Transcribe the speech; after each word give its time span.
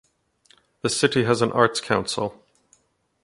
The 0.81 0.89
city 0.89 1.25
has 1.25 1.43
an 1.43 1.51
Arts 1.51 1.79
Council. 1.79 2.43